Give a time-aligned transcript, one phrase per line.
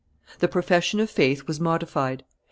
[0.39, 2.23] The profession of faith was modified.